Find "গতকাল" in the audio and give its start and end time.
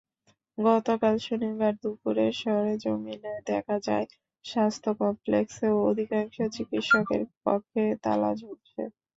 0.57-1.15